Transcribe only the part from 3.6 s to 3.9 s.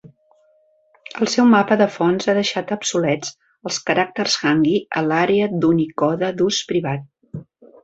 els